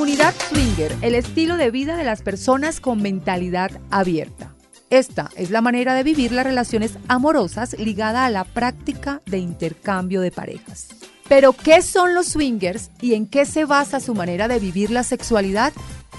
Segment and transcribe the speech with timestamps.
[0.00, 4.54] Comunidad Swinger, el estilo de vida de las personas con mentalidad abierta.
[4.88, 10.22] Esta es la manera de vivir las relaciones amorosas ligada a la práctica de intercambio
[10.22, 10.88] de parejas.
[11.28, 15.02] Pero, ¿qué son los swingers y en qué se basa su manera de vivir la
[15.02, 15.74] sexualidad?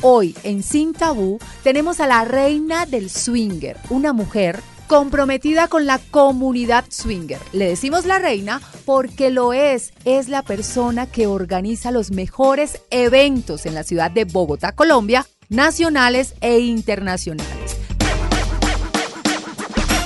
[0.00, 5.98] Hoy, en Sin Tabú, tenemos a la reina del swinger, una mujer comprometida con la
[5.98, 7.40] comunidad swinger.
[7.52, 9.92] Le decimos la reina porque lo es.
[10.04, 16.34] Es la persona que organiza los mejores eventos en la ciudad de Bogotá, Colombia, nacionales
[16.40, 17.76] e internacionales.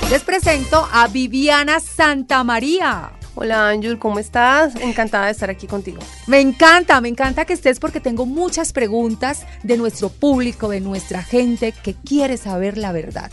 [0.09, 3.11] Les presento a Viviana Santamaría.
[3.33, 4.75] Hola Ángel, ¿cómo estás?
[4.75, 5.99] Encantada de estar aquí contigo.
[6.27, 11.23] Me encanta, me encanta que estés porque tengo muchas preguntas de nuestro público, de nuestra
[11.23, 13.31] gente que quiere saber la verdad.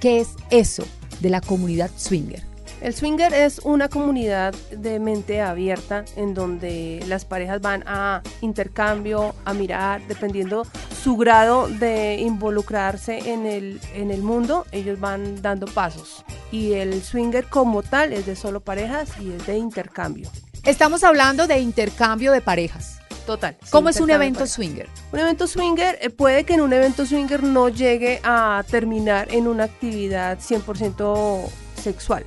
[0.00, 0.84] ¿Qué es eso
[1.20, 2.42] de la comunidad swinger?
[2.80, 9.34] El swinger es una comunidad de mente abierta en donde las parejas van a intercambio,
[9.46, 10.66] a mirar, dependiendo
[11.02, 16.24] su grado de involucrarse en el, en el mundo, ellos van dando pasos.
[16.52, 20.30] Y el swinger como tal es de solo parejas y es de intercambio.
[20.64, 22.98] Estamos hablando de intercambio de parejas.
[23.26, 23.56] Total.
[23.70, 24.88] ¿Cómo es un evento swinger?
[25.12, 29.48] Un evento swinger eh, puede que en un evento swinger no llegue a terminar en
[29.48, 31.48] una actividad 100%
[31.82, 32.24] sexual.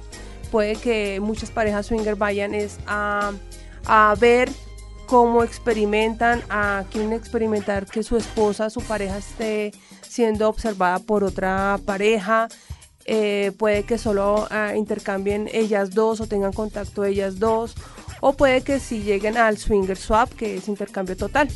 [0.52, 3.32] Puede que muchas parejas swinger vayan es a,
[3.86, 4.50] a ver
[5.06, 11.80] cómo experimentan, a quieren experimentar que su esposa, su pareja esté siendo observada por otra
[11.86, 12.50] pareja.
[13.06, 17.74] Eh, puede que solo ah, intercambien ellas dos o tengan contacto ellas dos
[18.22, 21.50] o puede que si lleguen al swinger swap, que es intercambio total.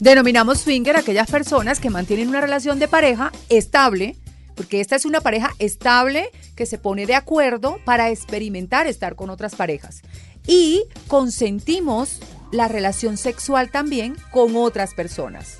[0.00, 4.16] Denominamos swinger aquellas personas que mantienen una relación de pareja estable,
[4.56, 9.30] porque esta es una pareja estable que se pone de acuerdo para experimentar estar con
[9.30, 10.02] otras parejas.
[10.46, 12.18] Y consentimos
[12.50, 15.58] la relación sexual también con otras personas.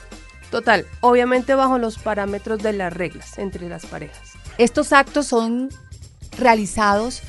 [0.50, 4.32] Total, obviamente bajo los parámetros de las reglas entre las parejas.
[4.58, 5.70] Estos actos son
[6.38, 7.22] realizados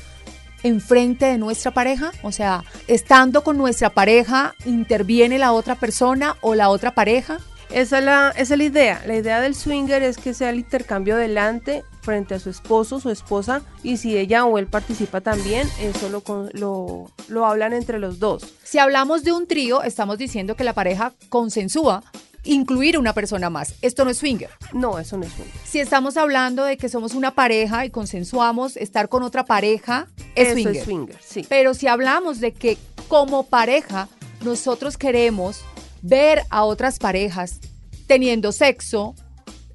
[0.64, 2.10] enfrente de nuestra pareja?
[2.22, 7.38] O sea, estando con nuestra pareja, ¿interviene la otra persona o la otra pareja?
[7.70, 9.02] Esa es la, esa es la idea.
[9.06, 13.10] La idea del swinger es que sea el intercambio delante frente a su esposo, su
[13.10, 18.18] esposa, y si ella o él participa también, eso lo, lo, lo hablan entre los
[18.18, 18.54] dos.
[18.62, 22.02] Si hablamos de un trío, estamos diciendo que la pareja consensúa
[22.44, 23.74] incluir una persona más.
[23.82, 24.50] Esto no es swinger.
[24.72, 25.52] No, eso no es swinger.
[25.64, 30.48] Si estamos hablando de que somos una pareja y consensuamos estar con otra pareja, es
[30.48, 30.76] eso swinger.
[30.76, 31.46] Es swinger sí.
[31.48, 32.78] Pero si hablamos de que
[33.08, 34.08] como pareja
[34.42, 35.62] nosotros queremos
[36.02, 37.60] ver a otras parejas
[38.06, 39.14] teniendo sexo,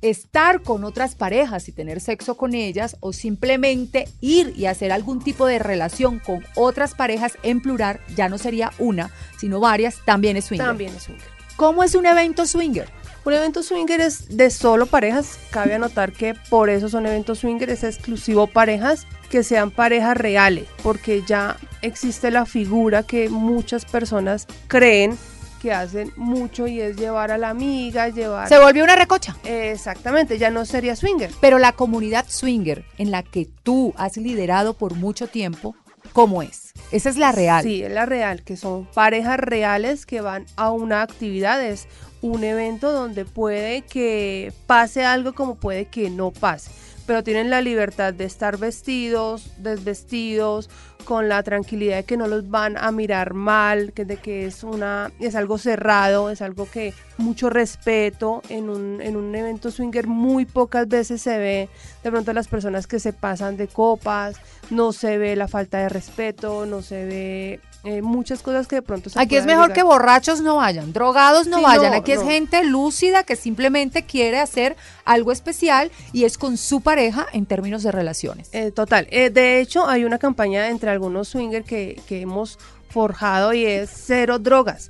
[0.01, 5.19] estar con otras parejas y tener sexo con ellas o simplemente ir y hacer algún
[5.22, 10.38] tipo de relación con otras parejas en plural, ya no sería una, sino varias, también
[10.38, 10.68] es swinger.
[10.68, 11.38] También es swinger.
[11.59, 12.90] ¿Cómo es un evento swinger?
[13.25, 15.38] Un evento swinger es de solo parejas.
[15.52, 20.69] Cabe anotar que por eso son eventos swinger, es exclusivo parejas que sean parejas reales,
[20.81, 25.18] porque ya existe la figura que muchas personas creen
[25.62, 28.48] que hacen mucho y es llevar a la amiga, llevar...
[28.48, 29.36] Se volvió una recocha.
[29.44, 31.30] Exactamente, ya no sería swinger.
[31.42, 35.75] Pero la comunidad swinger en la que tú has liderado por mucho tiempo,
[36.14, 36.74] ¿cómo es?
[36.92, 37.64] Esa es la real.
[37.64, 41.88] Sí, es la real, que son parejas reales que van a una actividad, es
[42.22, 46.72] un evento donde puede que pase algo como puede que no pase,
[47.09, 50.70] pero tienen la libertad de estar vestidos, desvestidos,
[51.06, 54.64] con la tranquilidad de que no los van a mirar mal, que de que es
[54.64, 58.44] una es algo cerrado, es algo que mucho respeto.
[58.50, 61.69] En un, en un evento swinger muy pocas veces se ve
[62.03, 64.36] de pronto las personas que se pasan de copas,
[64.69, 68.81] no se ve la falta de respeto, no se ve eh, muchas cosas que de
[68.81, 71.94] pronto se Aquí es mejor que borrachos no vayan, drogados no vayan.
[71.94, 74.75] Aquí es gente lúcida que simplemente quiere hacer
[75.06, 78.50] algo especial y es con su pareja en términos de relaciones.
[78.51, 79.07] Eh, total.
[79.12, 83.89] Eh, de hecho, hay una campaña entre algunos swingers que, que hemos forjado y es
[83.94, 84.89] cero drogas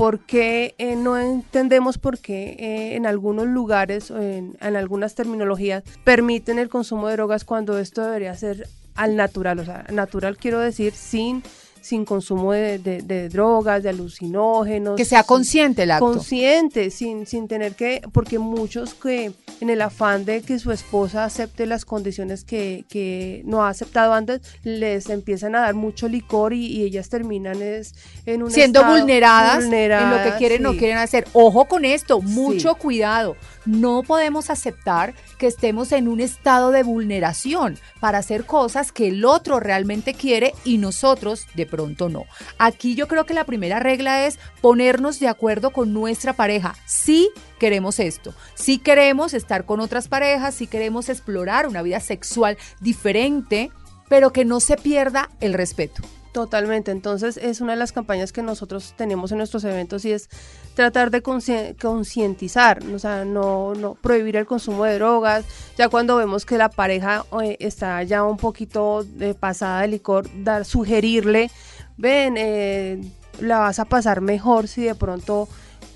[0.00, 5.82] porque eh, no entendemos por qué eh, en algunos lugares o en, en, algunas terminologías
[6.04, 10.58] permiten el consumo de drogas cuando esto debería ser al natural, o sea, natural quiero
[10.58, 11.42] decir sin
[11.80, 14.96] sin consumo de, de, de, drogas, de alucinógenos.
[14.96, 16.06] Que sea consciente el acto.
[16.06, 21.24] Consciente, sin, sin tener que, porque muchos que en el afán de que su esposa
[21.24, 26.52] acepte las condiciones que, que no ha aceptado antes, les empiezan a dar mucho licor
[26.52, 30.96] y, ellas terminan es, en un siendo vulneradas, en lo que quieren o no quieren
[30.96, 31.26] hacer.
[31.34, 33.36] Ojo con esto, mucho cuidado.
[33.66, 39.24] No podemos aceptar que estemos en un estado de vulneración para hacer cosas que el
[39.26, 42.24] otro realmente quiere y nosotros de pronto no.
[42.58, 46.74] Aquí yo creo que la primera regla es ponernos de acuerdo con nuestra pareja.
[46.86, 47.28] Sí
[47.58, 53.70] queremos esto, sí queremos estar con otras parejas, sí queremos explorar una vida sexual diferente,
[54.08, 56.02] pero que no se pierda el respeto.
[56.32, 60.28] Totalmente, entonces es una de las campañas que nosotros tenemos en nuestros eventos y es
[60.74, 65.44] tratar de concientizar, o sea, no, prohibir el consumo de drogas,
[65.76, 70.28] ya cuando vemos que la pareja eh, está ya un poquito de pasada de licor,
[70.44, 71.50] dar, sugerirle,
[71.96, 73.00] ven, eh,
[73.40, 75.48] la vas a pasar mejor si de pronto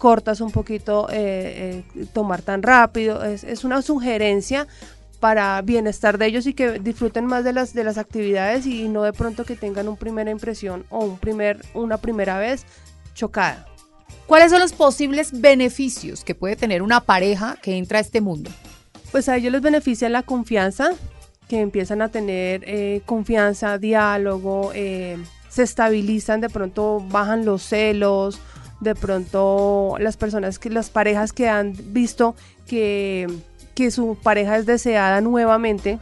[0.05, 4.67] cortas un poquito eh, tomar tan rápido, es, es una sugerencia
[5.19, 9.03] para bienestar de ellos y que disfruten más de las, de las actividades y no
[9.03, 12.67] de pronto que tengan una primera impresión o un primer, una primera vez
[13.15, 13.65] chocada.
[14.27, 18.51] ¿Cuáles son los posibles beneficios que puede tener una pareja que entra a este mundo?
[19.11, 20.91] Pues a ellos les beneficia la confianza,
[21.49, 25.17] que empiezan a tener eh, confianza, diálogo, eh,
[25.49, 28.39] se estabilizan, de pronto bajan los celos,
[28.85, 32.37] de pronto las personas que las parejas que han visto
[32.67, 33.27] que
[33.75, 35.99] que su pareja es deseada nuevamente,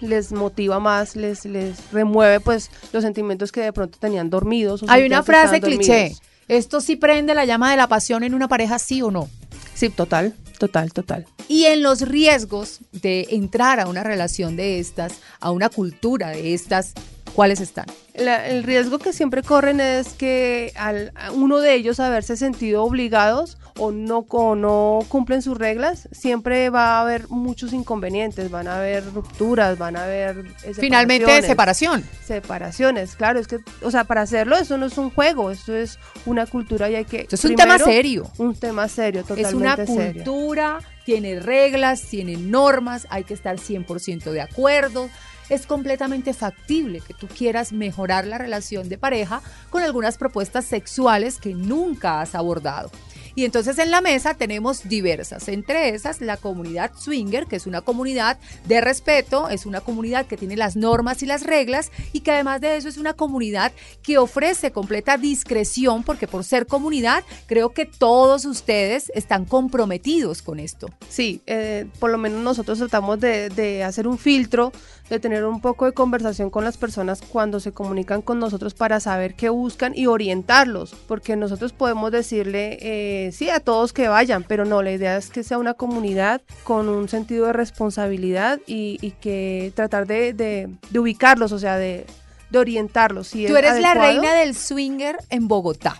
[0.00, 4.84] les motiva más, les, les remueve pues los sentimientos que de pronto tenían dormidos.
[4.88, 6.14] Hay una frase cliché,
[6.46, 9.28] ¿esto sí prende la llama de la pasión en una pareja, sí o no?
[9.74, 11.26] Sí, total, total, total.
[11.48, 16.52] Y en los riesgos de entrar a una relación de estas, a una cultura de
[16.52, 16.92] estas,
[17.38, 17.86] ¿cuáles están?
[18.14, 23.92] el riesgo que siempre corren es que al uno de ellos haberse sentido obligados o
[23.92, 24.26] no,
[24.56, 29.94] no cumplen sus reglas, siempre va a haber muchos inconvenientes, van a haber rupturas, van
[29.94, 30.46] a haber...
[30.74, 32.04] Finalmente separación.
[32.26, 36.00] Separaciones, claro, es que, o sea, para hacerlo eso no es un juego, eso es
[36.26, 37.28] una cultura y hay que...
[37.30, 38.28] es un tema serio.
[38.38, 44.32] Un tema serio, totalmente Es una cultura, tiene reglas, tiene normas, hay que estar 100%
[44.32, 45.08] de acuerdo
[45.48, 51.38] es completamente factible que tú quieras mejorar la relación de pareja con algunas propuestas sexuales
[51.38, 52.90] que nunca has abordado.
[53.38, 57.82] Y entonces en la mesa tenemos diversas, entre esas la comunidad swinger, que es una
[57.82, 58.36] comunidad
[58.66, 62.60] de respeto, es una comunidad que tiene las normas y las reglas y que además
[62.60, 63.70] de eso es una comunidad
[64.02, 70.58] que ofrece completa discreción porque por ser comunidad creo que todos ustedes están comprometidos con
[70.58, 70.88] esto.
[71.08, 74.72] Sí, eh, por lo menos nosotros tratamos de, de hacer un filtro,
[75.08, 79.00] de tener un poco de conversación con las personas cuando se comunican con nosotros para
[79.00, 82.78] saber qué buscan y orientarlos, porque nosotros podemos decirle...
[82.80, 86.42] Eh, sí, a todos que vayan, pero no, la idea es que sea una comunidad
[86.64, 92.06] con un sentido de responsabilidad y, que tratar de, ubicarlos, o sea, de,
[92.54, 93.30] orientarlos.
[93.30, 95.96] Tú eres la reina del swinger en Bogotá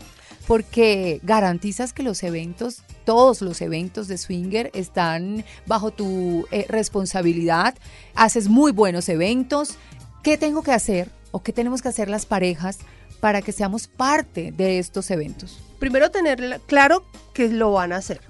[0.48, 7.76] porque garantizas que los eventos, todos los eventos de swinger están bajo tu eh, responsabilidad,
[8.16, 9.76] haces muy buenos eventos.
[10.24, 12.78] ¿Qué tengo que hacer o qué tenemos que hacer las parejas
[13.20, 15.60] para que seamos parte de estos eventos?
[15.78, 18.20] primero tener claro que lo van a hacer,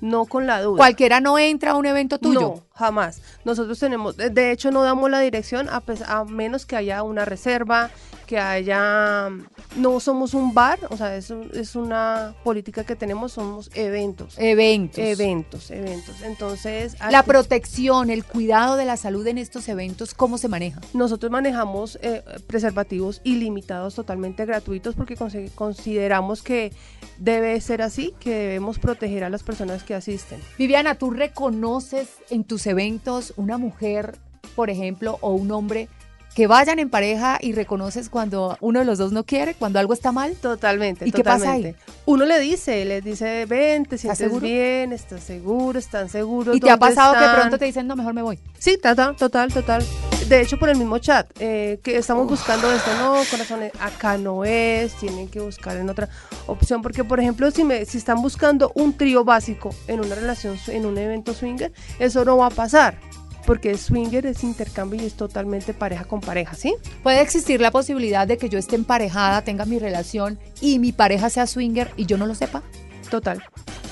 [0.00, 0.78] no con la duda.
[0.78, 2.40] Cualquiera no entra a un evento tuyo.
[2.40, 3.20] No, jamás.
[3.44, 7.90] Nosotros tenemos, de hecho no damos la dirección a, a menos que haya una reserva,
[8.26, 9.28] que haya,
[9.76, 14.36] no somos un bar, o sea, es, es una política que tenemos, somos eventos.
[14.38, 15.04] Eventos.
[15.04, 16.22] Eventos, eventos.
[16.22, 16.96] Entonces...
[17.10, 20.80] La protección, el cuidado de la salud en estos eventos, ¿cómo se maneja?
[20.94, 25.16] Nosotros manejamos eh, preservativos ilimitados, totalmente gratuitos, porque
[25.54, 26.72] consideramos que
[27.18, 30.40] debe ser así, que debemos proteger a las personas que asisten.
[30.56, 34.16] Viviana, ¿tú reconoces en tus eventos una mujer,
[34.54, 35.88] por ejemplo, o un hombre
[36.34, 39.92] que vayan en pareja y reconoces cuando uno de los dos no quiere, cuando algo
[39.92, 40.34] está mal.
[40.36, 41.06] Totalmente.
[41.06, 41.74] ¿Y qué pasa ahí?
[42.06, 46.56] Uno le dice, les dice, ven, te sientes bien, estás seguro, están seguros.
[46.56, 48.38] ¿Y te ha pasado que pronto te dicen, no, mejor me voy?
[48.58, 49.84] Sí, total, total, total.
[50.28, 54.44] De hecho, por el mismo chat, eh, que estamos buscando esto, no, corazones, acá no
[54.44, 56.08] es, tienen que buscar en otra
[56.46, 60.56] opción, porque por ejemplo, si, me, si están buscando un trío básico en una relación,
[60.68, 62.98] en un evento swinger, eso no va a pasar
[63.46, 66.74] porque swinger es intercambio y es totalmente pareja con pareja, ¿sí?
[67.02, 71.30] Puede existir la posibilidad de que yo esté emparejada, tenga mi relación y mi pareja
[71.30, 72.62] sea swinger y yo no lo sepa.
[73.10, 73.42] Total.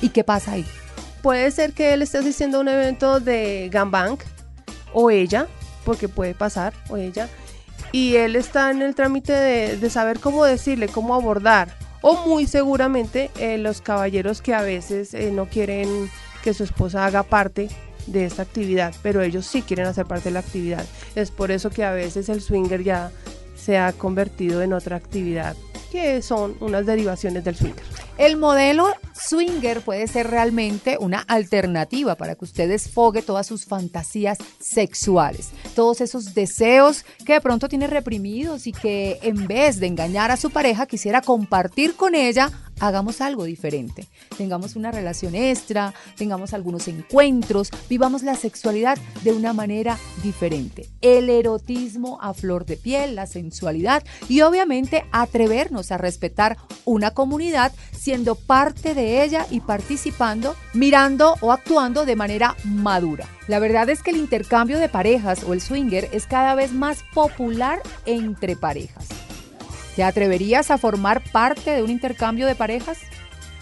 [0.01, 0.65] ¿Y qué pasa ahí?
[1.23, 4.23] Puede ser que él esté asistiendo a un evento de Gambank
[4.93, 5.47] o ella,
[5.85, 7.29] porque puede pasar, o ella,
[7.93, 13.31] y él está en el trámite de, saber cómo decirle, cómo abordar, o muy seguramente
[13.39, 16.11] eh, los caballeros que a veces eh, no quieren
[16.43, 17.69] que su esposa haga parte
[18.13, 20.85] de esta actividad, pero ellos sí quieren hacer parte de la actividad.
[21.15, 23.11] Es por eso que a veces el swinger ya
[23.55, 25.57] se ha convertido en otra actividad
[25.91, 27.83] que son unas derivaciones del swinger.
[28.17, 34.39] El modelo swinger puede ser realmente una alternativa para que usted desfogue todas sus fantasías
[34.61, 40.31] sexuales, todos esos deseos que de pronto tiene reprimidos y que en vez de engañar
[40.31, 44.09] a su pareja quisiera compartir con ella hagamos algo diferente.
[44.37, 50.89] Tengamos una relación extra, tengamos algunos encuentros, vivamos la sexualidad de una manera diferente.
[51.01, 57.73] El erotismo a flor de piel, la sensualidad y obviamente atrevernos a respetar una comunidad
[57.93, 63.27] siendo parte de ella y participando, mirando o actuando de manera madura.
[63.47, 67.05] La verdad es que el intercambio de parejas o el swinger es cada vez más
[67.15, 69.20] popular entre parejas.
[70.01, 73.01] ¿Te atreverías a formar parte de un intercambio de parejas?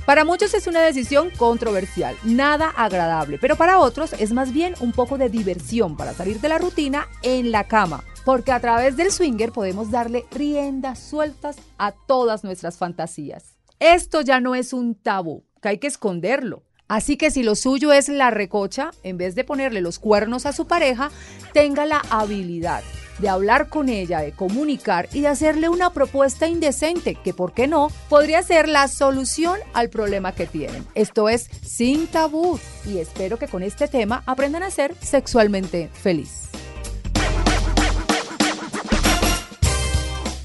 [0.07, 4.93] Para muchos es una decisión controversial, nada agradable, pero para otros es más bien un
[4.93, 9.11] poco de diversión para salir de la rutina en la cama, porque a través del
[9.11, 13.57] swinger podemos darle riendas sueltas a todas nuestras fantasías.
[13.81, 16.63] Esto ya no es un tabú, que hay que esconderlo.
[16.87, 20.53] Así que si lo suyo es la recocha, en vez de ponerle los cuernos a
[20.53, 21.11] su pareja,
[21.53, 22.85] tenga la habilidad
[23.19, 27.67] de hablar con ella, de comunicar y de hacerle una propuesta indecente que, ¿por qué
[27.67, 30.87] no?, podría ser la solución al problema que tienen.
[30.95, 36.49] Esto es sin tabú y espero que con este tema aprendan a ser sexualmente feliz.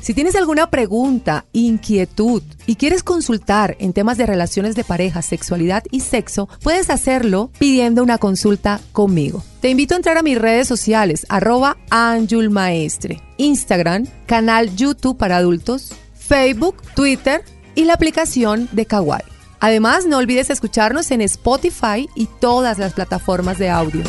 [0.03, 5.81] Si tienes alguna pregunta, inquietud y quieres consultar en temas de relaciones de pareja, sexualidad
[5.91, 9.45] y sexo, puedes hacerlo pidiendo una consulta conmigo.
[9.61, 11.77] Te invito a entrar a mis redes sociales, arroba
[12.51, 17.41] Maestre, Instagram, canal YouTube para adultos, Facebook, Twitter
[17.73, 19.23] y la aplicación de Kawaii.
[19.61, 24.03] Además, no olvides escucharnos en Spotify y todas las plataformas de audio.